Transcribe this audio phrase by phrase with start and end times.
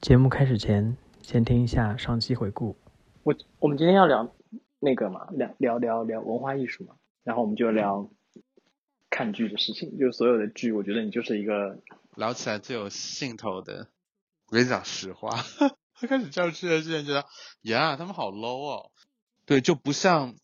[0.00, 2.74] 节目开始前，先听一下上期回顾。
[3.22, 4.34] 我我们今天要聊
[4.78, 8.10] 那个嘛，聊聊聊聊文化艺术嘛，然后我们就聊
[9.10, 9.98] 看剧的事情。
[9.98, 11.78] 就是所有的剧，我觉得你就是一个
[12.16, 13.88] 聊起来最有兴头的。
[14.46, 15.44] 我跟你讲实话，
[15.94, 17.26] 他 开始这样剧之前觉得，
[17.60, 18.90] 呀，他们好 low 哦。
[19.44, 20.34] 对，就不像。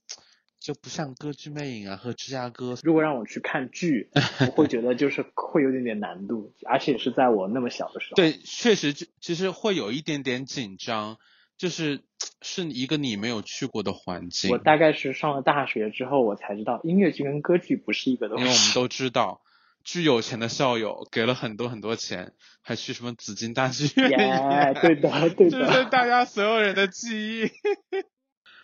[0.67, 2.77] 就不像歌剧魅影啊和芝加哥。
[2.83, 4.11] 如果让我去看剧，
[4.41, 8.17] 我会觉得就是会有点点难度，而且是在我那么小的时候。
[8.17, 11.19] 对，确实就其实会有一点点紧张，
[11.57, 12.03] 就是
[12.43, 14.51] 是一个你没有去过的环境。
[14.51, 18.43] 我大概是上了大学之后，我才知道音乐剧跟歌剧不是一个东西。
[18.43, 19.43] 因为我们都知道，
[19.85, 24.75] 巨有钱的校友给了很多很多钱，还去什么紫金大剧院。
[24.83, 25.61] 对的，对的。
[25.63, 27.51] 这是大家所有人的记忆。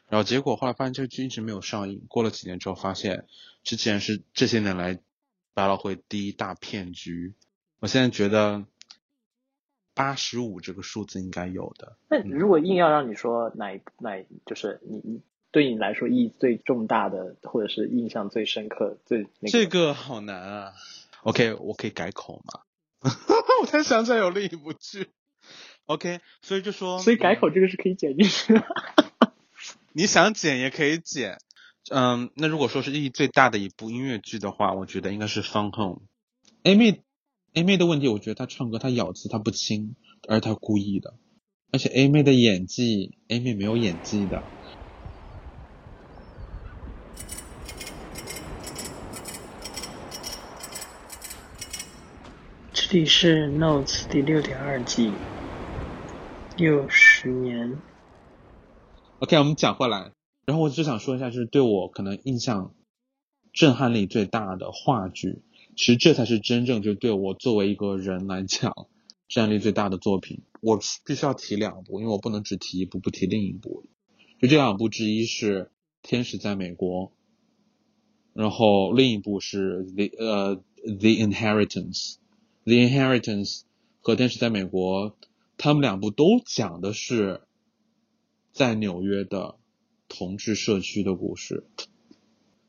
[0.08, 2.04] 然后结果后来发现这个剧一直没有上映。
[2.08, 3.26] 过了几年之后，发现
[3.62, 4.98] 这竟然是这些年来
[5.54, 7.34] 百老汇第一大骗局。
[7.80, 8.64] 我现在觉得
[9.94, 11.96] 八十五这个数字应该有的。
[12.08, 19.50] 那如果硬要让你说哪一哪，就是你你对你来说意义最重大的，或者是印象最深刻最那个？
[19.50, 20.72] 这个好难啊。
[21.22, 22.62] OK，我可以改口吗？
[23.62, 25.08] 我才想起来有另一部剧。
[25.86, 28.64] OK，所以就说，所以改口这个是可以剪进去的。
[29.94, 31.36] 你想剪也可以剪，
[31.90, 35.96] 嗯，那如果说是意义最大的一部音乐剧的话，我觉得应该是《Fun Home》。
[36.62, 37.02] A 妹
[37.52, 39.94] ，A 妹的问题，我觉得她唱歌她咬字她不清，
[40.26, 41.12] 而她故意的，
[41.72, 44.42] 而且 A 妹的演技，A 妹没有演技的。
[52.72, 55.12] 这里是 Notes 第六点二季，
[56.56, 57.76] 六十年。
[59.22, 60.10] OK，我们讲回来，
[60.46, 62.74] 然后我就想说一下，就是对我可能印象
[63.52, 65.42] 震撼力最大的话剧，
[65.76, 68.74] 其实这才是真正就对我作为一个人来讲
[69.28, 70.42] 震撼力最大的作品。
[70.60, 73.84] 我必须要提两部，因为我不能只提一部不提另一部。
[74.40, 75.66] 就这两部之一是
[76.02, 77.06] 《天使在美国》，
[78.32, 82.14] 然后另一部是 The 呃《The Inheritance》。
[82.64, 83.60] 《The Inheritance》
[84.00, 85.12] 和《天使在美国》，
[85.56, 87.42] 他们两部都讲的是。
[88.52, 89.56] 在纽约的
[90.08, 91.64] 同志社区的故事，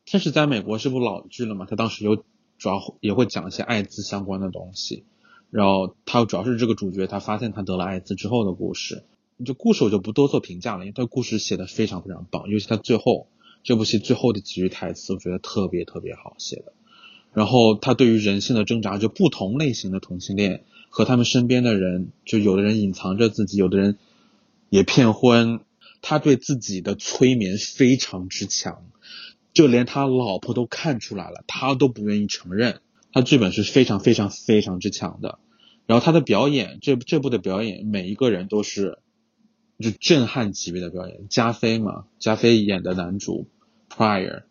[0.05, 1.65] 天使在美国是部老剧了嘛？
[1.69, 5.03] 他当时有主要也会讲一些艾滋相关的东西，
[5.51, 9.03] 然后他主要是这个主角他发现他得了艾滋之后的故事。
[9.43, 13.27] 就故事我就不多做评价了，因为他故事写的非常非常棒，尤其他最后
[13.63, 16.71] 这部戏最后的几句台词，我觉得特别特别好写的。
[17.33, 23.97] 然后他对于人性的挣扎，就不同类型的同性恋和他们身边的人，就有的人隐藏着自己，有的人
[24.69, 25.59] 也骗婚。
[26.03, 28.85] 他对自己的催眠非常之强，
[29.53, 32.81] 就连他老婆都看出来了，他都不愿意承认。
[33.13, 35.39] 他剧本是非常非常非常之强的，
[35.85, 38.99] 然后他的表演，这这部的表演，每一个人都是
[39.79, 41.27] 就震撼级别的表演。
[41.29, 43.47] 加菲嘛，加菲演的男主
[43.89, 44.43] Prior，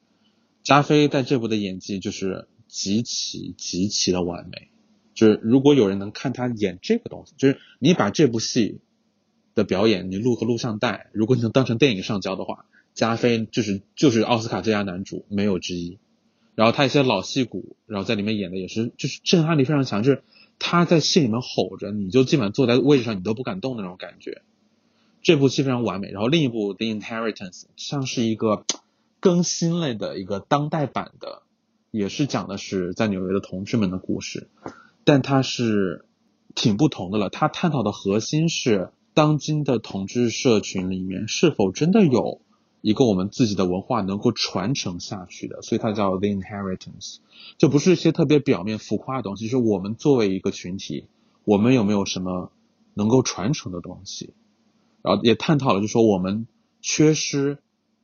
[0.63, 4.69] 加菲在这部的演技就是极其极其的完美。
[5.13, 8.81] 就是如果有人能看他演这个东西，就是你把这部戏。
[9.55, 12.65] 的表演，你录个录像带，如果你能当成电影上交的话，
[12.95, 15.99] 加菲就是就是奥斯卡最佳男主没有之一。
[16.55, 20.23] 然后他一些老戏骨，然后在里面演的也是就是震撼力非常强，就是
[20.59, 24.43] 他在戏里面吼着，你就基本上坐在位置上你都不敢动那种感觉。
[25.23, 26.11] 这部戏非常完美。
[26.11, 28.67] 然后另一部《The Inheritance》像是一个
[29.21, 31.43] 更新类的一个当代版的，
[31.91, 34.49] 也是讲的是在纽约的同志们的故事，
[35.05, 36.05] 但它是
[36.55, 37.31] 挺不同的了。
[37.31, 38.91] 它探讨的核心是。
[39.15, 42.41] 当今的统治社群里面，是否真的有
[42.81, 45.61] 一个我们自己的文化能够传承下去的？
[45.61, 47.19] 所以它叫 The Inheritance，
[47.59, 49.49] 就不是一些特别表面浮夸的东西。
[49.49, 51.09] 是我们作为一个群体，
[51.45, 52.51] 我们有没有什么
[52.95, 54.33] 能够传承的东西？
[55.03, 56.47] 然后也探讨了，就说我们
[56.81, 57.59] 缺失，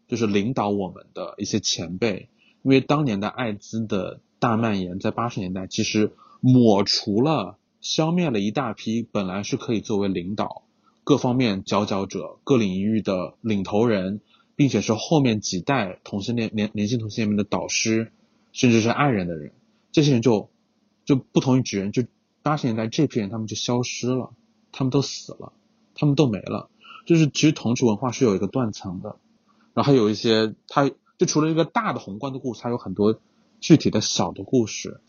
[0.09, 2.29] 就是领导我们的一些前辈，
[2.63, 10.65] 因为当年的艾滋的大蔓延，在八十年代其实抹除了、消灭了一大批本来是可以作为领导。
[11.09, 14.21] 各方面佼佼者，各领域的领头人，
[14.57, 18.13] 并且是后面几代同性恋年年轻同性恋们的导师，
[18.53, 19.53] 甚至是爱人的人，
[19.91, 20.51] 这些人就
[21.07, 22.05] 就不同于纸人，就
[22.43, 24.35] 八十年代这批人他们就消失了，
[24.71, 25.55] 他们都死了，
[25.95, 26.69] 他们都没了。
[27.07, 29.17] 就是其实同志文化是有一个断层的，
[29.73, 33.19] 然后还有一些，它就除了一个大的宏观的故事，还有很多
[33.61, 35.01] 具体的小的故事，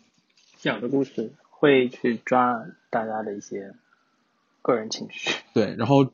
[0.60, 2.56] 小的故事会去抓
[2.90, 3.74] 大家的一些。
[4.62, 6.12] 个人情绪对，然后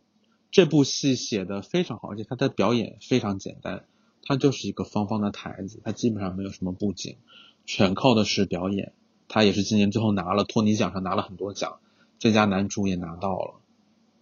[0.51, 3.85] 这部戏写的非常好，而且他的表演非常简单，
[4.23, 7.17] 他就是一个方方的台子，他基本上没有什么布景，
[7.65, 8.93] 全靠的是表演。
[9.27, 11.79] 他也是今年最后拿了托尼奖上拿了很多奖，
[12.19, 13.55] 最佳男主也拿到了，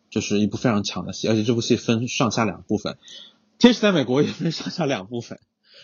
[0.10, 2.94] 就是一部非常强的戏，而且这部戏分上下两部分，
[3.60, 5.42] 《天使在美国》也分上下两部分，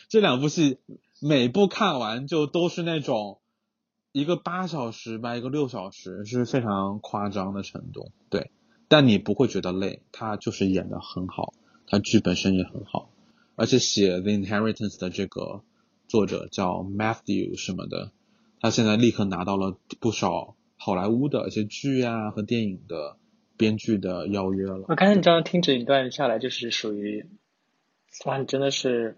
[0.08, 0.78] 这两部戏
[1.20, 3.39] 每部看完就都是那种
[4.12, 8.52] 一个八小时吧，一个六小时，是非常夸张的程度，对，
[8.88, 11.54] 但你不会觉得累，他就是演的很好，
[11.88, 13.10] 他剧本身也很好，
[13.56, 15.62] 而且写《The Inheritance》的这个
[16.08, 18.12] 作者叫 Matthew 什么的，
[18.60, 23.18] 他现在立刻拿到了不少好莱坞的一些剧啊和电影的。
[23.60, 24.86] 编剧的邀约了。
[24.88, 27.26] 我看你这样听这一段下来，就是属于，
[28.24, 29.18] 哇，你真的是，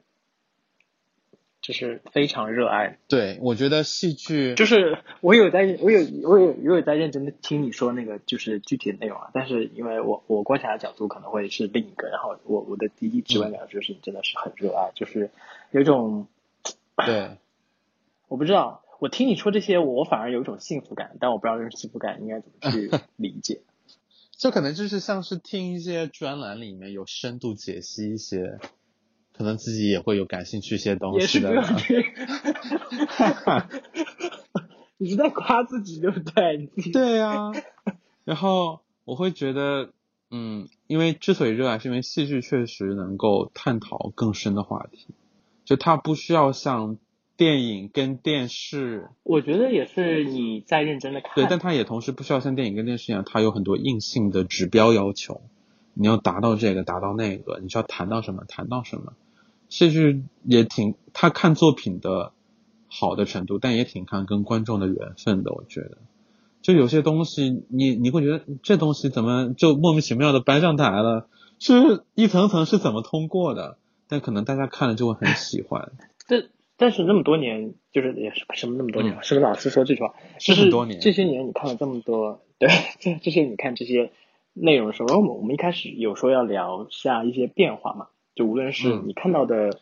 [1.61, 2.97] 就是非常热爱。
[3.07, 15.29] 对，我觉得戏剧就是我有在，我有我有我有在认真的听你说那个就是具体的内容啊，但是因为我我观察的角度可能会是另一个，然后我我的第一直观感受就是你真的是很热爱，就是
[15.71, 16.27] 有种，
[17.05, 17.37] 对，
[18.27, 23.61] 我不知道，我听你说这些，我反而有一种幸福感，但我不知道这种幸福感应该怎么去理解。
[24.37, 28.57] 这可能就是像是听一些专栏里面有深度解析一些，
[29.41, 31.23] 可能自己也会有感兴趣一些东西的。
[31.23, 31.63] 也是不用
[34.97, 36.69] 你是在夸自己对不对？
[36.93, 37.51] 对呀。
[38.23, 39.89] 然后我会觉得，
[40.29, 45.07] 嗯，因为之所以热爱，是因为戏剧确实能够探讨更深的话题，
[45.65, 46.97] 就它不需要像。
[47.37, 51.31] 电影跟电视，我觉得也是你在认真的看。
[51.33, 55.41] 对，但它也同时不需要像电影跟电视一样，它有很多硬性的指标要求，
[55.95, 59.13] 你要达到这个，达到那个，你需要谈到什么，谈到什么。
[59.71, 62.33] 戏剧也挺，他看作品的
[62.87, 65.51] 好的程度，但也挺看跟观众的缘分的。
[65.51, 65.97] 我觉得，
[66.61, 71.27] 就有些东西，你你会觉得这东西怎么就莫名其妙的搬上台了，
[71.57, 73.79] 是一层层是怎么通过的？
[74.07, 75.91] 但可能大家看了就会很喜欢。
[76.29, 76.43] 但。
[76.77, 80.15] 但是那么多年，就是也是什么那么多年，是个老师说这句话？
[80.39, 80.67] 就是
[80.99, 82.69] 这些年你看了这么多，对，
[82.99, 84.11] 这这些你看这些
[84.53, 89.79] 内容的时候，我们我们一开始有说要聊下一些变化嘛，就无论是你看到的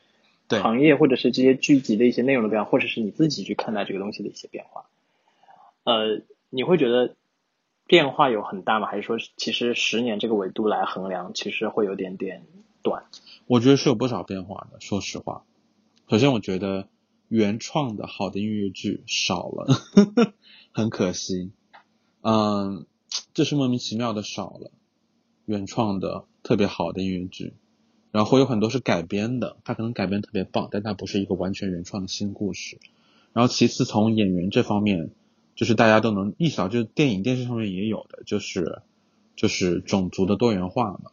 [0.50, 4.86] 行业，或者是这些剧集的一些内容的变化，或者是你自己去看待这个东西的一些变化，
[5.84, 7.16] 呃，你会觉得
[7.86, 8.88] 变化有很大吗？
[8.88, 12.44] 还是说其实十年这个维度来衡量，其实会有点点
[12.82, 13.06] 短？
[13.48, 15.44] 我觉得是有不少变化的，说实话。
[16.08, 16.90] 首先，我觉得
[17.28, 19.68] 原创的好的音乐剧少了，
[20.74, 21.52] 很可惜。
[22.22, 22.88] 嗯，
[23.34, 24.72] 这是莫名其妙的少了
[25.46, 27.54] 原创的特别好的音乐剧，
[28.12, 32.78] 然后会有很多是改编的，它可能改编特别棒，但它不是一个完全原创的新故事。
[33.34, 35.12] 然后其次，从演员这方面，
[35.56, 38.82] 就是大家都能意识到，就是电影电视上面也有的，就是
[39.36, 41.12] 就是种族的多元化嘛。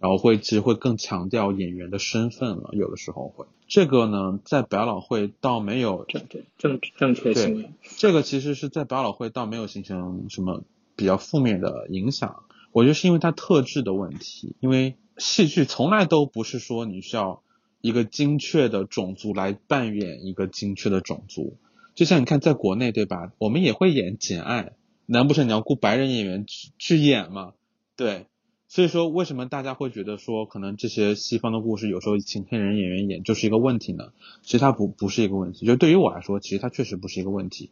[0.00, 6.22] 然后会其实会更强调演员的身份了，有的时候会这个呢，在百老汇倒没有正
[6.56, 7.72] 正正确性。
[7.96, 10.62] 这个其实是在百老汇倒没有形成什么
[10.94, 12.44] 比较负面的影响。
[12.72, 17.42] 我觉得是因为它特质的问题，因为戏剧从来都不是说你需要
[17.80, 21.56] 一个精确的种族来扮演一个精确的种族。
[21.94, 24.62] 就像你看，在国内对吧，我们也会演《简爱》，
[25.06, 27.54] 难不成你要雇白人演员去去演吗？
[27.96, 28.26] 对。
[28.70, 34.12] 所以说，为什么大家会觉得说，可能这些西方的故事有时候请黑人演员演就是一个问题呢？
[34.42, 37.70] 其实它不不是一个问题，就对于我来说，其实它确实不是一个问题。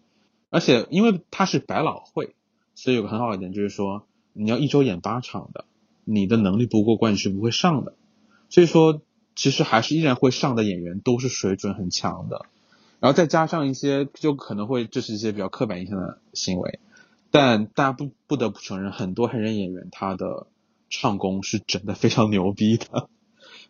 [0.48, 2.34] 而且因为它是百老汇，
[2.74, 5.64] 所以有个很好一点就是说，你要一周演八场的，
[6.04, 7.94] 你的能力不过关，你是不会上的。
[8.50, 9.00] 所以说，
[9.34, 12.46] 其实还是依然会上的演员都是水准很强的。
[13.00, 16.78] 然后再加上一些，就可能会这是一些比较刻板印象的行为，
[17.30, 20.46] 但大家不不得不承认，很多黑人演员他的。
[20.88, 23.08] 唱功是真的非常牛逼的，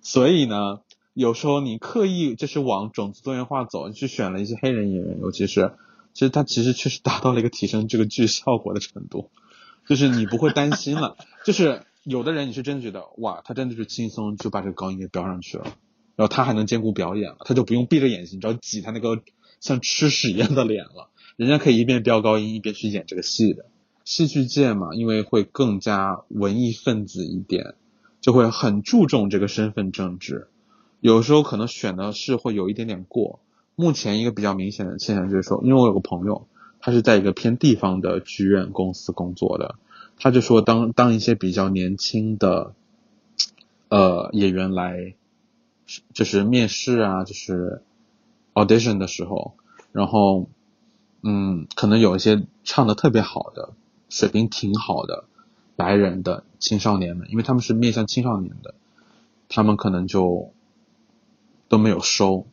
[0.02, 0.80] 所以呢，
[1.14, 5.72] 有时候你刻意就是往种族多元化走，去选了一些黑人演员，尤其是，
[6.12, 9.30] 其实他其实确实达到了一个提升这个剧效果的程度，
[9.86, 15.64] 就是你不会担心了，就是有的人你是真觉得哇，他真的是轻松就把这个高音给飙上去了，
[16.16, 19.22] 然后他还能兼顾表演了，他就不用闭着眼睛，只要挤他那个
[19.60, 23.66] 像吃屎一样的脸了，人家可以一边飙高音一边去演这个戏的。
[24.04, 27.74] 戏剧界嘛，因为会更加文艺分子一点，
[28.20, 30.46] 就会很注重这个身份政治，
[31.00, 33.40] 有时候可能选的是会有一点点过。
[33.74, 36.46] 目前一个比较明显的现象就是说，因为我有个朋友，
[36.86, 39.74] 他是在一个偏地方的剧院公司工作的，
[40.20, 42.74] 他就说，当当一些比较年轻的
[43.88, 45.14] 呃演员来
[46.14, 47.82] 就是面试啊，就是
[48.54, 49.54] audition 的时候，
[49.90, 50.48] 然后
[51.24, 53.70] 嗯，可能有一些唱的特别好的。
[54.08, 55.24] 水平挺好的
[55.74, 58.76] 白人的青少年们，因为他们是面向青少年的，
[59.48, 60.52] 他们可能就
[61.68, 62.46] 都没有收。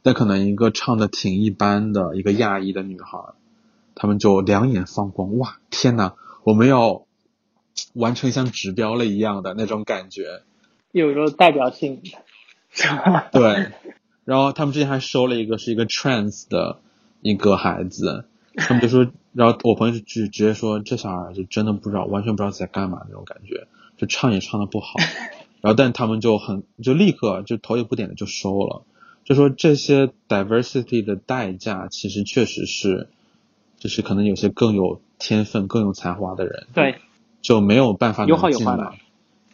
[0.00, 3.18] 但可能一个唱的挺一般的一个亚裔的女孩，
[4.00, 7.04] 他们就两眼放光，哇，天呐，我们要
[7.92, 10.40] 完成一项指标了一样的那种感觉，
[10.90, 12.00] 有着代表性，
[13.30, 13.72] 对。
[14.24, 16.78] 然后他们之前还收了一个是一个 trans 的
[17.20, 18.24] 一个孩子，
[18.56, 23.66] 他们就说，然后我朋友就直直接说，这小孩就真的不知道，完全不知道在干嘛那种感觉，
[23.98, 24.94] 就唱也唱的不好。
[25.60, 28.82] 然后但他们就很就立刻就头也不点的就收了，
[29.24, 33.08] 就说这些 diversity 的代价其实确实是，
[33.80, 37.00] 就是可能有些更有天分、更有才华的人，对，
[37.42, 38.76] 就没有办法有好有坏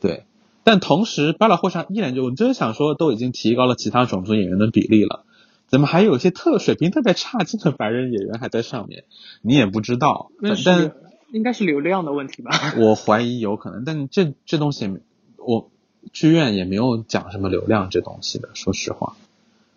[0.01, 0.25] 对。
[0.65, 5.25] 但同时，百老汇上依然就，我就是想说，都已经提高了其他种族演员的比例了，
[5.69, 9.05] 怎么还有一些特水平特别差劲的白人演员还在上面？
[9.43, 10.33] 你也不知道，
[10.65, 10.93] 但
[11.31, 12.51] 应该是流量的问题吧？
[12.79, 14.91] 我怀疑有可能，但这这东西，
[15.39, 15.71] 我
[16.13, 19.17] 剧院也没有讲什么流量这东西的，说实话，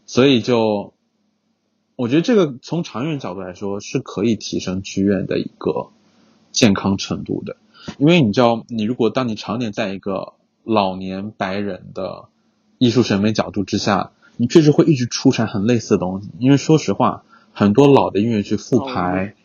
[0.07, 0.93] 所以就
[1.99, 5.89] 我觉得这个从长远角度来说是可以提升剧院的一个
[6.49, 7.57] 健康程度的，
[7.97, 10.31] 因为你知道，你如果当你常年在一个
[10.63, 12.29] 老年白人的
[12.77, 16.29] 艺术审美角度之下，你确实会一直出产很类似的东西。
[16.39, 19.35] 因为说实话，很多老的音乐剧复排，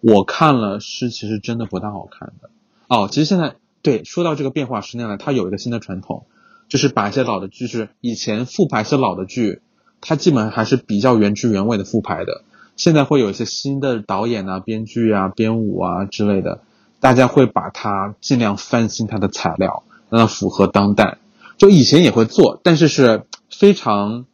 [0.00, 2.48] 我看了是其实真的不大好看的。
[2.86, 6.26] 哦，其实现在对说到这个变化，十年来它有一个新的传统，
[6.68, 9.62] 就是把一些老的剧，是以前复排一些老的剧，
[10.06, 12.44] 它基本上还是比较原汁原味的复排的。
[12.76, 16.60] 现在会有一些新的导演啊、编剧啊、编舞啊之类的，
[17.00, 19.82] 大家会把它尽量翻新它的材料。
[20.10, 21.18] 让它符合当代，
[21.56, 24.26] 就以前也会做，但是是非常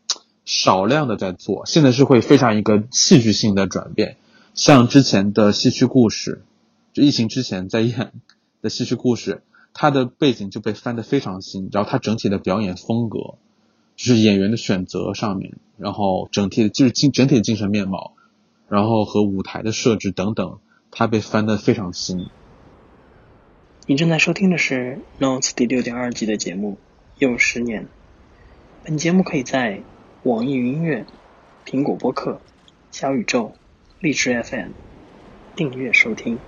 [0.44, 1.64] 少量的在做。
[1.64, 4.16] 现在是会非常一个戏剧性的转变，
[4.52, 6.42] 像之前的戏曲故事，
[6.92, 8.12] 就疫情之前在演
[8.60, 13.36] 的戏曲故事，它的背景就被翻得非常新，然后它整体的表演风格，
[14.02, 18.14] 就是演员的选择上面，然后整体的就是精整体的精神面貌，
[18.66, 20.58] 然后和舞台的设置等等，
[20.90, 22.28] 它被翻得非常新。
[23.86, 26.72] 你正在收听的是《Notes》第六点二季的节目
[27.18, 27.82] 《又十年》。
[28.84, 29.82] 本节目可以在
[30.22, 31.04] 网易云音乐、
[31.66, 32.40] 苹果播客、
[32.90, 33.52] 小宇宙、
[34.00, 34.70] 荔枝 FM
[35.54, 36.38] 订阅收听。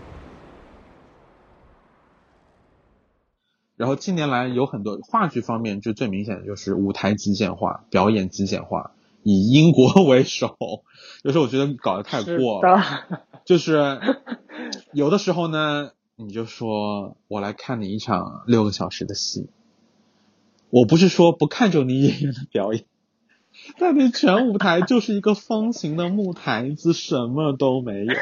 [3.77, 10.57] 然后近年来有很多话剧方面，就最明显的就是舞台极简化、表演极简化，以英国为首。
[11.23, 12.83] 有时候我觉得搞得太过了，
[13.45, 14.01] 就是
[14.93, 15.93] 有的时候呢。
[16.15, 19.49] 你就说我来看你一场六个小时的戏，
[20.71, 22.85] 我不是说不看重你演员的表演，
[23.81, 28.15] 但你全舞台就是一个方形的木台子，什么都没有，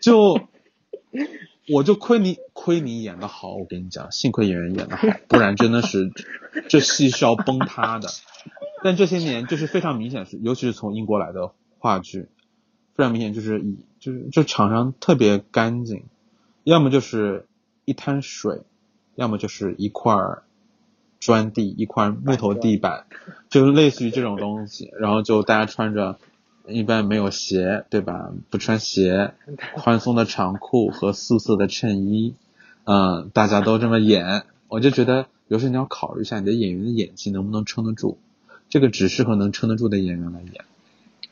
[0.00, 0.40] 就
[1.68, 6.12] 我就亏你亏你演的好，我跟你讲，幸亏演员演的好，不然真的是
[6.68, 8.08] 这戏是要崩塌的。
[8.82, 12.28] 但这些年就是非常明显是，尤其是从英国来的话剧，
[12.94, 16.04] 非常明显就是以就是就场上特别干净。
[16.64, 17.46] 要么就是
[17.86, 18.60] 一滩水，
[19.14, 20.14] 要么就是一块
[21.18, 23.06] 砖地，一块木头地板，
[23.48, 24.90] 就是类似于这种东西。
[24.98, 26.18] 然后就大家穿着，
[26.66, 28.32] 一般没有鞋，对吧？
[28.50, 29.32] 不穿鞋，
[29.76, 32.34] 宽松的长裤和素色的衬衣，
[32.84, 34.42] 嗯，大家都这么演。
[34.68, 38.18] 我就觉得有时候你要考虑一下你的演员的演技能不能撑得住，
[38.68, 40.64] 这个只适合能撑得住的演员来演。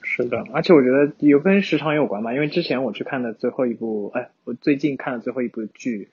[0.02, 6.10] 是的，而且我觉得有跟时长有关吧，因为之前我去看的最后一部，哎，我最近看的最后一部剧，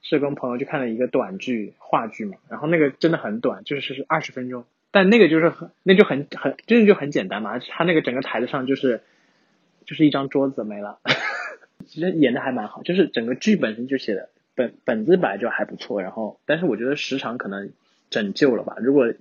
[0.00, 9.02] 是跟朋友去看了一个短剧话剧嘛，然后那个真的很短，就是是二十分钟，但那个就是很，那就很很，真的就很简单嘛，他那个整个台子上就是
[9.84, 11.00] 就是一张桌子没了，
[11.86, 17.72] 其实演的还蛮好，就是整个剧本身就写的本本子本来就还不错，然后但是我觉得时长可能
[18.10, 19.12] 拯救了吧，如果。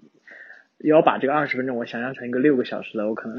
[0.83, 3.37] 要把这个二十分钟我想象成一个六个小时的，我可能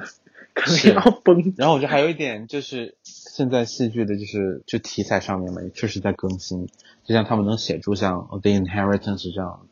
[0.54, 1.52] 可能要崩。
[1.56, 6.68] 然后我觉得还有一点 就是，现在戏剧的就是就题材上面嘛，也确实在更新。
[7.02, 9.66] 就像他们能写出像《The Inheritance》这样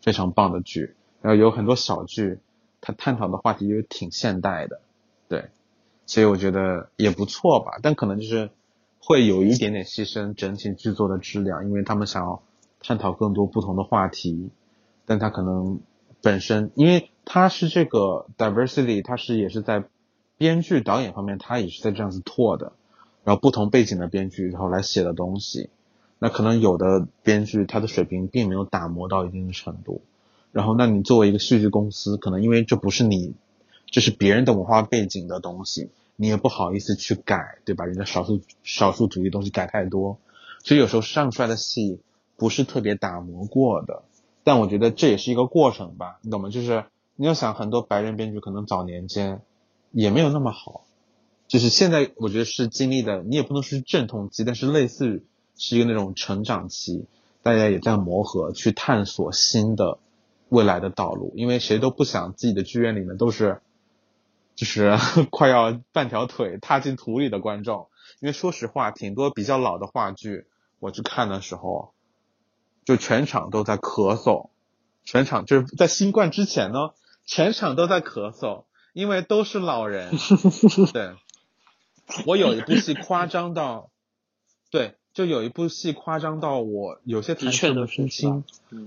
[0.00, 2.40] 非常棒的剧，然后有很多小剧，
[2.82, 4.80] 它探讨的话题又挺现代的，
[5.28, 5.46] 对，
[6.04, 7.78] 所以我觉得也不错吧。
[7.82, 8.50] 但可能就是
[9.00, 12.42] 会有一点点牺牲整体制作的质量，因为他们想要
[12.80, 14.50] 探讨更多不同的话题，
[15.06, 15.80] 但他可能。
[16.24, 19.82] 本身，因为他是这个 diversity，他是也是在
[20.38, 22.74] 编剧导演方面，他也是在这样子拓的，
[23.24, 25.68] 然后不同背景的编剧然后来写的东西，
[26.20, 30.00] 那可能有的编剧他的水平并没有打磨到一定的程度，
[30.52, 33.34] 然后那你作为一个戏剧公司，可能因为这不是你，
[33.86, 37.86] 这是别人的文化背景的东西，你也不好意思去改，对吧？
[37.86, 40.18] 人家少数少数主义东西改太多，
[40.62, 42.00] 所以有时候上出来的戏
[42.36, 44.02] 不是特别打磨过的。
[44.44, 46.50] 但我觉得这也是一个过程吧，你懂吗？
[46.50, 46.84] 就是
[47.16, 49.40] 你要想很多白人编剧可能早年间
[49.90, 50.84] 也没有那么好，
[51.48, 55.24] 就是现在我觉得是经历的，你也不能说是阵痛期，但是类似
[55.56, 57.06] 是一个那种成长期。
[57.44, 59.98] 大家也在磨合，去探索新的
[60.52, 61.32] 未来的道路。
[61.34, 63.62] 因为谁都不想自己的剧院里面都是，
[64.54, 64.96] 就是
[65.30, 67.88] 快要半条腿踏进土里的观众。
[68.20, 70.46] 因为说实话，挺多比较老的话剧，
[70.78, 71.92] 我去看的时候，
[72.84, 74.50] 就全场都在咳嗽，
[75.04, 76.90] 全场就是在新冠之前呢，
[77.24, 80.12] 全场都在咳嗽，因为都是老人。
[80.92, 81.14] 对，
[82.26, 83.90] 我有一部戏夸张到，
[84.70, 84.96] 对。
[85.14, 88.44] 就有一部戏夸张到我有些台词都听清，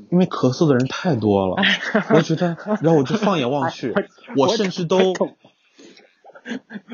[0.10, 1.56] 因为咳嗽的人太多了，
[2.16, 3.94] 我觉得，然后我就放眼望去，
[4.36, 5.14] 我甚至都，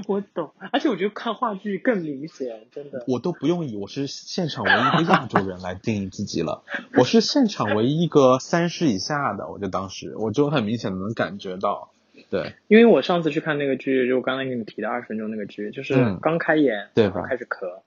[0.08, 6.64] 我懂，而且我觉得看话剧更明显，真的，我都不用以我是现场唯一一个亚洲人来定义自己了，
[6.98, 11.92] 我是现场唯一一个三十以下的，我就当时我就很明显的能感觉到，
[12.30, 17.22] 对，因为我上次去看那个剧，就我刚才给你提的二十分钟那个剧，就是刚开演，对吧？
[17.30, 17.82] 开始咳。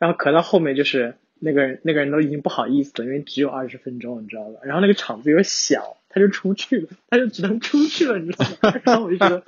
[0.00, 4.60] 然后咳到后面就是那个人，那个人都已经不好意思了，因为只有二十分钟，你知道吧？
[4.64, 8.80] 然后那个场子又小，他就出去了，他就只能出去了，你知道吗？
[8.82, 9.42] 然后我就觉得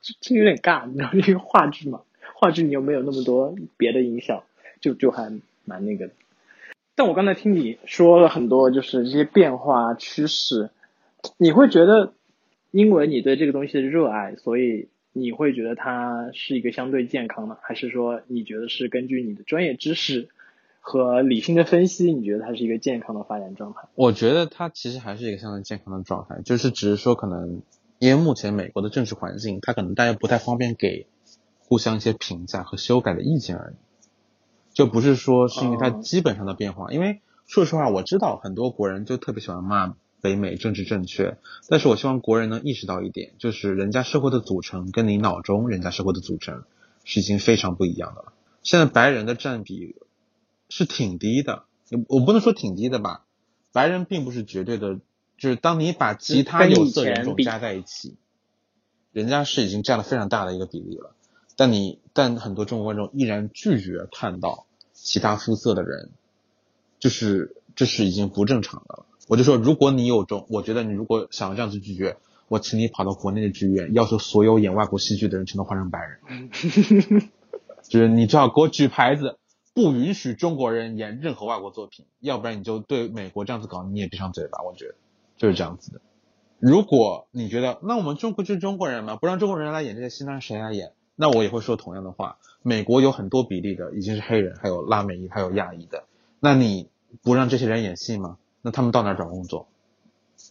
[0.00, 2.02] 这这有点尬，你知道， 因为话剧嘛，
[2.36, 4.44] 话剧你又没有那么多别的音效，
[4.80, 6.10] 就就还蛮那个。
[6.94, 10.70] 但我刚才听你说了很多，就是这些变化趋势，
[11.38, 12.12] 你会觉得
[12.70, 14.88] 因为你对这个东西的热爱，所以。
[15.12, 20.28] 你会觉得它是一个相对健康的，还是说你觉得是根据你的专业知识
[20.80, 23.88] 和理性的分析，你觉得它是一个健康的发展状态？
[23.94, 27.62] 我觉得它其实还是一个相对健康的状态，就是只是说可能
[27.98, 31.06] 因为目前美国的政治环境，它可能大家不太方便给
[31.58, 33.76] 互相一些评价和修改的意见而已，
[34.72, 36.90] 就不是说是因为它基本上的变化。
[36.90, 39.94] 因为说实话，我知道很多国人就特别喜欢骂。
[40.22, 41.36] 北美政治正确，
[41.68, 46.62] 但是我希望国人能意识到一点，就是人家社会的组成跟你脑中人家社会的组成
[47.04, 48.32] 是已经非常不一样的了。
[48.62, 49.96] 现在白人的占比
[50.68, 51.64] 是挺低的，
[52.06, 53.24] 我不能说挺低的吧，
[53.72, 55.00] 白人并不是绝对的，
[55.36, 58.14] 就是当你把其他有色人种加在一起，
[59.10, 61.16] 人家是已经占了非常大的一个比例了。
[61.56, 66.10] 但你但很多中国观众依然拒绝看到其他肤色的人，
[67.00, 69.06] 就是这是已经不正常的了。
[69.28, 72.16] 我就说，如果你有种，我觉得你如果想要这样子拒绝，
[72.48, 76.50] 我请你跑到国内的剧院，要求所有演外国戏剧的人全都换成白人，
[77.82, 79.38] 就是你最好给我举牌子，
[79.74, 84.58] 不允许中国人演任何外国作品，要不然你就对美国这样子搞，你也闭上嘴吧。
[84.66, 84.94] 我觉得
[85.36, 86.00] 就是这样子的。
[86.58, 90.92] 如果你觉得那我们中国就是中国人嘛，不让中国人来演这些戏，那谁来演？
[91.16, 92.38] 那我也会说同样的话。
[92.62, 96.04] 美国有很多比例的已经是黑人，还有拉美裔，还有亚裔的，
[96.38, 96.88] 那你
[97.22, 98.38] 不让这些人演戏吗？
[98.62, 99.68] 那他们到哪找工作？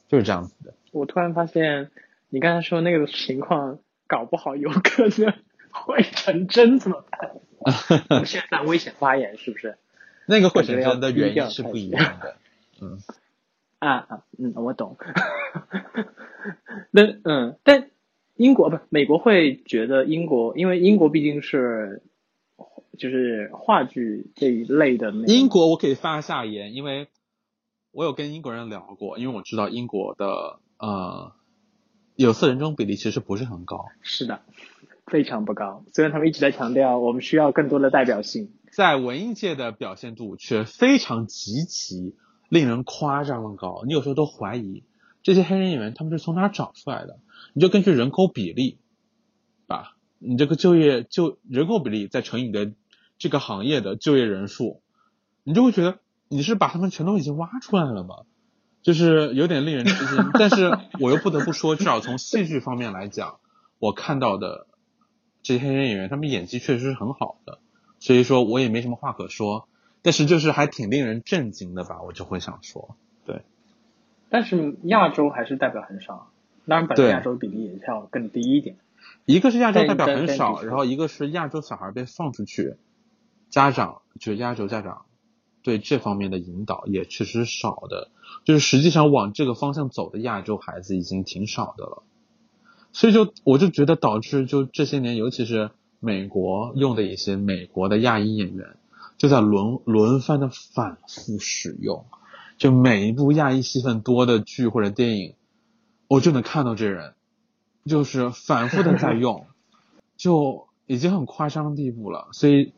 [0.07, 0.73] 就是这样子的。
[0.91, 1.91] 我突然发现，
[2.29, 5.33] 你刚才说那个情况，搞不好有可能
[5.71, 8.25] 会成真，怎么办？
[8.25, 9.77] 现在危险发言是不是？
[10.27, 12.35] 那个会成真的原因是不一样的。
[12.81, 12.99] 嗯。
[13.79, 14.97] 啊啊嗯，我懂。
[16.91, 17.89] 那嗯，但
[18.35, 22.01] 英国不，美国会觉得英国，因为英国毕竟是
[22.97, 25.11] 就是话剧这一类的。
[25.27, 27.07] 英国我可以发下言，因为。
[27.91, 31.33] 我有跟英国人聊过，因为我知道英国的呃
[32.15, 33.85] 有色人种比例其实不是很高。
[34.01, 34.43] 是的，
[35.07, 35.83] 非常不高。
[35.93, 42.15] 虽然他们一直在强调我们需要更多的代表性，在文艺界的表现度却非常极其
[42.47, 43.83] 令人夸张的高。
[43.85, 44.83] 你有时候都怀疑
[45.21, 47.19] 这些黑人演员他们是从哪找出来的？
[47.53, 48.77] 你就根据人口比例，
[49.67, 52.71] 吧，你这个就业就人口比例再乘以你的
[53.17, 54.81] 这个行业的就业人数，
[55.43, 55.99] 你就会觉得。
[56.31, 58.15] 你是把他们全都已经挖出来了吗？
[58.81, 63.39] 就是有点令人吃惊，但是我又不得不说，至少从戏剧方面来讲，
[63.79, 64.65] 我看到的
[65.43, 67.59] 这些黑人演员，他们演技确实是很好的，
[67.99, 69.67] 所以说我也没什么话可说。
[70.01, 73.41] 但是就是还挺令人震惊的吧，我就会想说，对。
[74.29, 76.31] 但是亚洲还是代表很少，
[76.65, 78.77] 当然本来亚洲比例也是要更低一点。
[79.25, 82.77] 一个是亚洲代表很少，然后一个是亚洲小孩被放出去，
[83.49, 85.05] 家长就是亚洲家长。
[85.63, 88.09] 对这方面的引导也确实少的，
[88.45, 92.03] 就是实际上往这个方向走的亚洲孩子已经挺少的了，
[92.91, 95.69] 所以就我就觉得导致就这些年，尤其是
[95.99, 98.75] 美国用的一些美国的亚裔演员，
[99.17, 102.05] 就在轮轮番的反复使用，
[102.57, 105.35] 就每一部亚裔戏份多的剧或者电影，
[106.07, 107.13] 我就能看到这人，
[107.85, 109.45] 就是反复的在用，
[110.17, 112.73] 就已经很夸张的地步了，所以。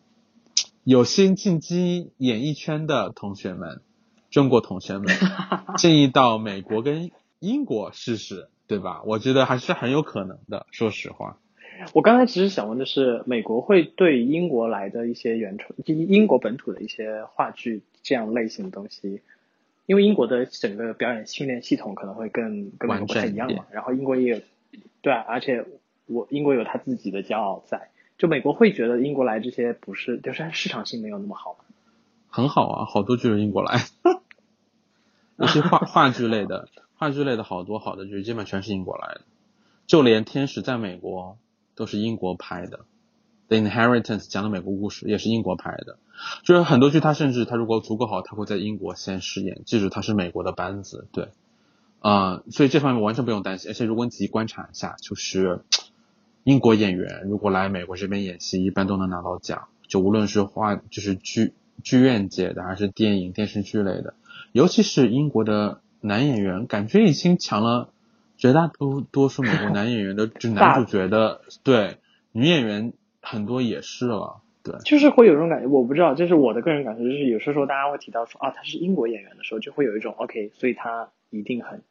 [0.84, 3.82] 有心进击演艺圈的同学们，
[4.30, 5.06] 中国同学们，
[5.78, 9.02] 建议到美国跟英国试试，对吧？
[9.06, 10.65] 我觉得还是很有可能的。
[10.72, 11.38] 说实话，
[11.93, 19.22] 我刚才其实想问的是，美国会对英国来的一些原创、英国本土的一些话剧这样类型的东西，
[19.86, 24.41] 因为英国的整个表演训练系统可能会更跟美国不太一样嘛，然后英国也有，
[25.02, 25.65] 对，而且
[26.08, 27.89] 我英国有他自己的骄傲在，
[28.23, 31.57] 就美国会觉得英国来这些不是，就是市场性没有那么好
[32.29, 33.83] 很好啊，好多就是英国来，
[35.36, 39.21] 那些话话剧类的， 话剧类的好多好的剧基本全是英国来的，
[39.88, 41.38] 就连天使在美国
[41.75, 42.86] 都是英国拍的。
[43.49, 45.97] The Inheritance 讲的美国故事也是英国拍的，
[46.43, 51.27] 就是很多剧它甚至它如果足够好，它会在英国先试演，即使它是美国的班子，对，
[51.99, 53.69] 啊，所以这方面完全不用担心。
[53.69, 55.59] 而且如果你仔细观察一下，就是
[56.43, 61.53] 英国演员如果来美国这边演戏，一般都能拿到奖，就无论是话就是剧
[61.84, 64.13] 剧院界的还是电影电视剧类的，
[64.51, 67.89] 尤其是英国的男演员，感觉已经抢了
[68.38, 71.97] 绝大多多数美国男演员的就男主角的，对
[72.32, 72.93] 女演员。
[73.25, 81.84] 很多也是了，对，就是会有这种感觉，我不知道，这是我的个人感受，就是有时候大家会提到说啊，他是英国演员的时候，就会有一种 OK，所以他一定很，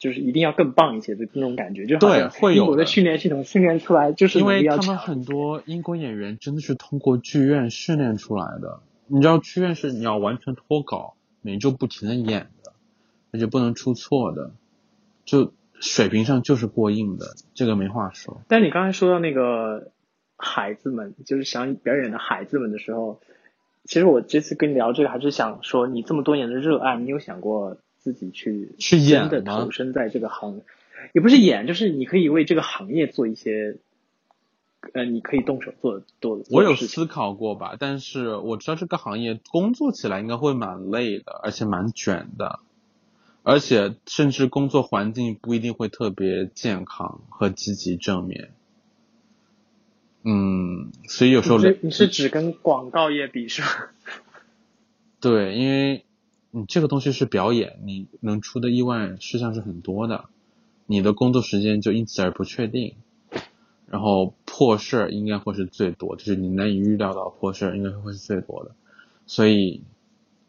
[0.00, 12.72] 就是一定要更棒一些的那种感觉，就对，会有英国的训练系统训练出来，就是因为他们很多英国演员真的是通过剧院训练出来的，你知道剧院是你要完全脱稿，每周不停的演的，
[13.30, 14.50] 而且不能出错的，
[15.24, 18.40] 就水平上就是过硬的，这个没话说。
[18.48, 19.92] 但你刚才说到那个。
[20.42, 23.20] 孩子们就是想表演的孩子们的时候，
[23.84, 30.62] 其实我这次跟你聊这个，还是想说你这么多年的热爱，你有想过自己去去演的投身在这个行，
[31.12, 33.76] 也不是演，就是你可以为这个行业做一些，
[34.94, 36.42] 呃，你可以动手做做。
[36.50, 42.60] 我有思考过吧，但是我知道这个行业工作起来应该会蛮累的，而且蛮卷的，
[43.42, 48.50] 而且甚至工作环境不一定会特别健康和积极正面。
[50.22, 53.92] 嗯，所以有时候你是指跟广告业比是吧？
[55.20, 56.04] 对，因为
[56.50, 60.24] 你这个东西是表演，你能出的意外事项是很多的，
[60.86, 62.94] 你的工作时间就因此而不确定，
[63.88, 68.72] 然后破事儿应该会是最多，就是你难以预料到破事儿应该会是最多的，
[69.26, 69.82] 所以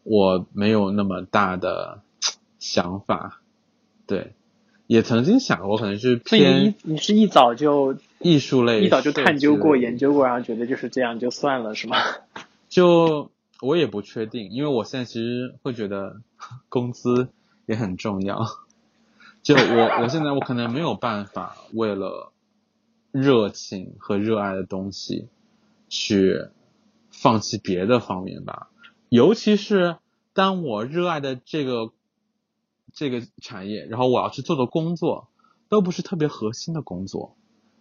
[0.02, 2.00] 我没有那么大的
[2.58, 3.40] 想法，
[4.06, 4.32] 对。
[4.88, 11.96] 也曾经想过，可能是偏你你是一早就艺术类，一早就探究过、研究过，然后觉得就是这样就算了，是吗？
[12.68, 13.30] 就
[13.62, 16.20] 我也不确定，因为我现在其实会觉得
[16.68, 17.28] 工资
[17.66, 18.44] 也很重要。
[19.42, 22.32] 就我我现在我可能没有办法为了
[23.10, 25.28] 热情和热爱的东西
[25.88, 26.48] 去
[27.10, 28.68] 放弃别的方面吧，
[29.08, 29.96] 尤其是
[30.34, 31.92] 当我热爱的这个。
[32.94, 35.28] 这个产业，然后我要去做的工作，
[35.70, 37.34] 都不是特别核心的工作，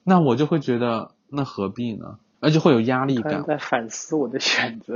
[0.06, 2.18] 那我就会觉得那何必呢？
[2.40, 3.44] 而且会有压力感。
[3.44, 4.96] 在反思我的选择。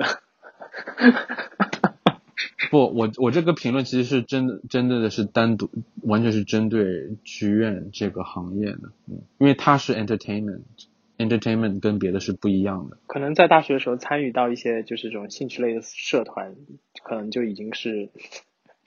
[2.72, 5.70] 不，我我这个评论其实是针的，真的的是单独，
[6.04, 12.98] 完全是针对剧院这个行业的，嗯，因为它是 entertainment，entertainment 跟别的是不一样的。
[13.08, 16.56] 可能在大学的时候参与到一些就是这种兴趣类的社团，
[17.04, 18.10] 可能就已经是。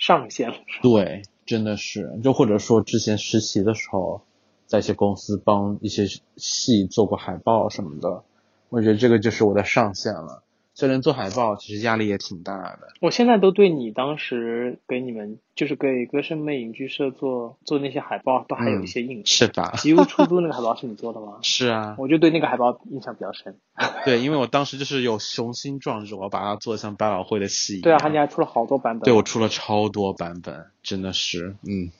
[0.00, 4.22] 上限了，对，真的是，就或者说之前实习的时候，
[4.64, 8.22] 在一些公司帮一些戏做过海报什么的，
[8.68, 10.44] 我觉得这个就是我的上限了。
[10.78, 12.78] 虽然做海报其实压力也挺大的。
[13.00, 19.72] 我现在都对你当时给你们就是给歌声魅影剧社做做那些海报都还有一些印象，是吧？
[19.76, 21.38] 吉屋出租那个海报是你做的吗？
[21.42, 23.56] 是啊，我就对那个海报印象比较深。
[24.04, 27.80] 对，因为我当时就是有雄心壮志，我要把它做像百老汇的戏。
[27.80, 29.04] 对啊，他你还出了好多版本。
[29.04, 31.90] 对，我出了超多版本，真的是，嗯。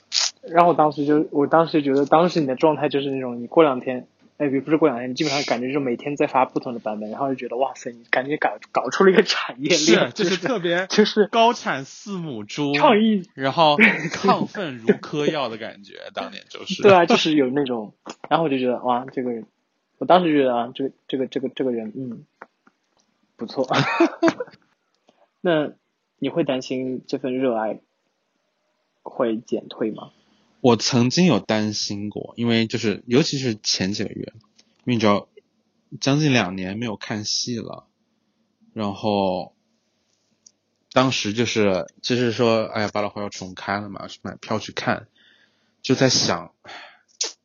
[0.42, 4.06] 然后我当时就，我当时觉得当时你的状态就是那种，你过两天。
[4.38, 16.82] 哎，不是过两天，基本上感觉就是每天在发不同的版本，然后就觉得哇塞，你感觉搞搞出了一个产业链，就是特别就是高产四母猪，创意，然后亢奋如嗑药的感觉，当年就是。
[16.84, 17.94] 对啊，就是有那种，
[18.30, 19.44] 然后我就觉得哇，这个人，
[19.98, 22.24] 我当时觉得啊，这个这个这个这个人，嗯，
[23.36, 23.66] 不错。
[25.40, 25.72] 那
[26.20, 27.80] 你会担心这份热爱
[29.02, 30.10] 会减退吗？
[30.60, 34.32] 我曾经有担心过，因为就是尤其是前几个月，
[34.84, 35.28] 因为你知道，
[36.00, 37.86] 将近两年没有看戏了，
[38.72, 39.54] 然后
[40.92, 45.06] 当时就是就是说，哎呀，百老汇要重开了嘛，去买票去看，
[45.80, 46.52] 就在想，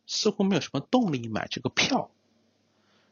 [0.07, 2.09] 似乎没有什么动力买这个票，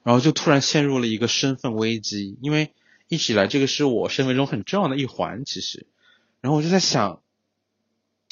[0.02, 2.74] 然后就突然陷入了一个身份危机，因为
[3.08, 5.86] 一直以来这个是我生命中很重要的一环，其实，
[6.42, 7.22] 然后我就在想。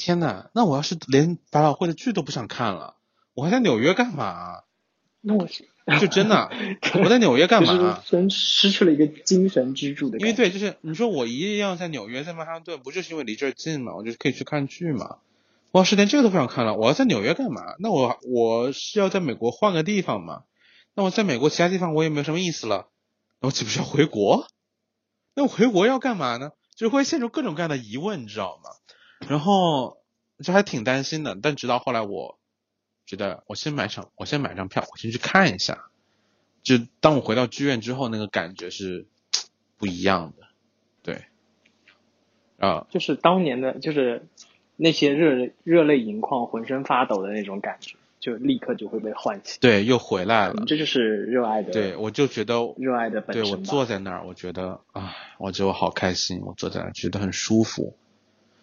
[0.00, 2.94] 天呐，那我要是连百老汇的剧都不想看了，
[3.34, 4.62] 我还在纽约干嘛？
[5.20, 5.46] 那我
[5.98, 6.50] 就真的，
[7.04, 8.02] 我在纽约干嘛？
[8.06, 10.18] 真失去了一个精神支柱的。
[10.18, 13.94] 因为对，就是你说我一定要在纽约，在曼哈顿，不就是因为离这儿近嘛？
[13.94, 15.18] 我就可以去看剧嘛。
[15.72, 17.74] 我要是连这个都不想看了，我要在纽约干嘛？
[17.78, 20.44] 那我我是要在美国换个地方嘛？
[20.94, 22.88] 那我在美国其他地方我也没有什么意思了，
[23.40, 24.46] 那我岂不是要回国？
[25.34, 26.52] 那我回国要干嘛呢？
[26.74, 28.70] 就是会陷入各种各样的疑问，你知道吗？
[29.28, 29.98] 然后
[30.42, 31.36] 就还挺担心的。
[31.40, 32.38] 但直到后来我。
[33.06, 35.86] 觉得我先买场，我先买张票，我先去看一下。
[36.62, 39.08] 就当我回到剧院之后，那个感觉是
[39.76, 40.46] 不一样的。
[41.02, 41.24] 对，
[42.58, 44.28] 啊，就是当年的，就是
[44.76, 49.58] 那些热热泪盈眶、浑身发抖的那种感觉，就立刻就会被唤起。
[49.58, 50.62] 对，又回来了。
[50.68, 51.72] 这就是热爱的。
[51.72, 53.42] 对，我就觉得热爱的本身。
[53.42, 57.96] 对我坐在那儿，我觉得啊，我觉得我好开心，我坐在那儿觉得很舒服。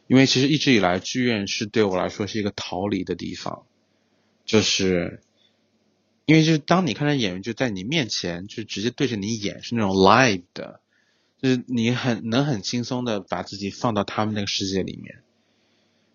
[0.07, 3.65] 因为其实一直以来，剧院是对我来说是一个逃离的地方。
[4.45, 5.21] 就是，
[6.25, 10.79] 因为就是当你看到演员就在你面前，就直接对着你演，是那种 live 的，
[11.41, 15.21] 就是你很能很轻松的把自己放到他们那个世界里面，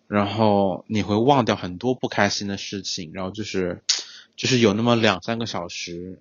[0.07, 3.83] 然后你会忘掉很多不开心的事情，然后就是，
[4.35, 6.19] 就是有那么两三个小时，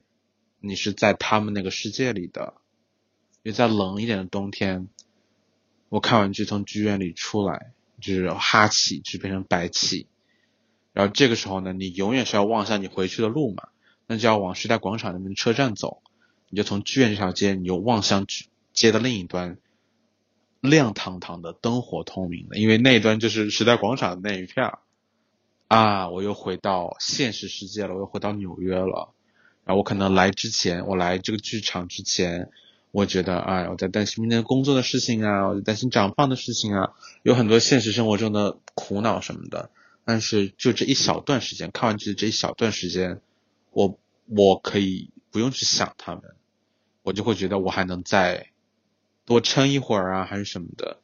[0.61, 2.53] 你是在他们那个世界里的，
[3.43, 4.89] 也在冷一点的冬天，
[5.93, 10.07] 我看完剧从剧院里出来，就是哈气就变成白气。
[10.95, 13.69] 然后这个时候呢，你永远是要望向你回去的路嘛，
[14.07, 16.03] 那就要往时代广场那边车站走，
[16.49, 18.27] 你就从剧院这条街，你就望向
[18.73, 19.59] 街的另一端，
[20.63, 24.73] 亮堂堂的灯火通明的，因为那一端就是时代广场的那一片
[25.69, 29.13] 啊，我又回到现实世界了，我又回到纽约了。
[29.67, 32.51] 然后我可能来之前，我来这个剧场之前，
[32.93, 39.71] 我觉得哎，我在担心明天工作的事情啊，我在担心长胖的事情啊，有很多现实生活中的苦恼什么的。
[40.05, 43.21] 但是就这一小段时间，看完剧的这一小段时间，
[43.71, 46.23] 我我可以不用去想他们，
[47.03, 48.49] 我就会觉得我还能再
[49.25, 50.99] 多撑一会儿啊，还是什么的。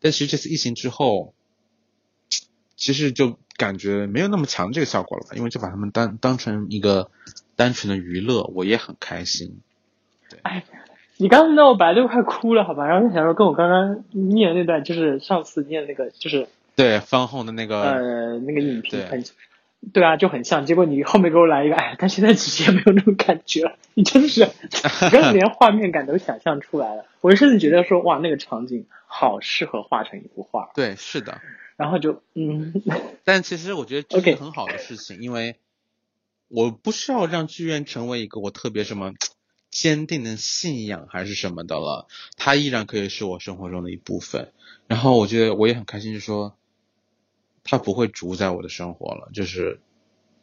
[0.00, 1.34] 但其实这次疫情之后，
[2.76, 7.10] 其实就感觉没有那么强这个效果了吧，因为就把他们当当成一个
[7.56, 9.60] 单纯的娱乐，我也很开心。
[10.28, 10.64] 对，哎，
[11.16, 12.86] 你刚才那我本来就快哭了，好吧？
[12.86, 16.48] 然后就想说，跟我刚刚念那段，就是上次念那个，就是。
[16.76, 19.22] 对方红的那个呃那个影评很，
[19.92, 24.44] 对啊就很像，结果你后面给我来一个，哎，但现在其实也没有那种感觉了，你真是，
[25.12, 30.70] 刚连画面感都想象出来了，我甚至觉得说哇那个场景好适合画成一幅画。
[30.74, 31.40] 对，是的。
[31.76, 32.72] 然后就嗯，
[33.22, 35.54] 但其实我觉得这是很好的事情，因为
[36.48, 39.12] 我不需要让剧院成为一个我特别什么
[39.74, 42.06] 坚定的信仰还是什么的了，
[42.38, 44.52] 它依然可以是我生活中的一部分。
[44.86, 46.56] 然后我觉得我也很开心，就是说。
[47.66, 49.80] 它不会主宰我的生活了，就是，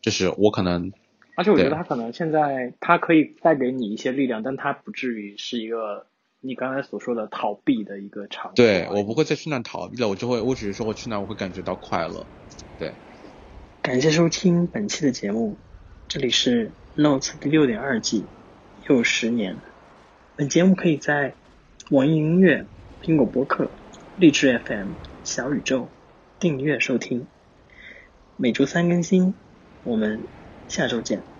[0.01, 0.91] 就是我可能，
[1.35, 6.07] 而且我觉得它可能现在它可以带给你一些力量，但它不至于是一个
[6.39, 8.53] 你刚才所说的逃避的一个场。
[8.55, 12.25] 对我不会再去那逃避了，我就会，我只是说我去那我会感觉到快乐。
[12.79, 12.91] 对，
[13.83, 15.55] 感谢收听本期的节目，
[16.07, 18.25] 这里是 Notes 第六点二季，
[18.87, 19.55] 又十年。
[20.35, 21.33] 本节目可以在
[21.89, 22.65] 网易音乐、
[23.03, 23.69] 苹果播客、
[24.17, 24.89] 荔枝 FM、
[25.23, 25.87] 小宇宙。
[26.39, 27.27] 订阅收听，
[28.35, 29.35] 每周三更新，
[29.83, 30.21] 我们
[30.67, 31.30] 下周见。